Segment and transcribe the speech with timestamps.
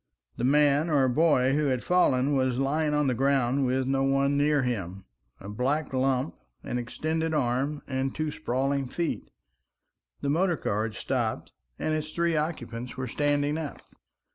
[0.37, 4.35] The man or boy who had fallen was lying on the ground with no one
[4.35, 5.05] near him,
[5.39, 9.29] a black lump, an extended arm and two sprawling feet.
[10.21, 13.79] The motor car had stopped, and its three occupants were standing up.